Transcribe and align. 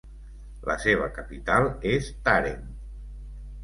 La 0.69 0.77
seva 0.85 1.11
capital 1.19 1.71
és 1.93 2.11
Tàrent. 2.31 2.69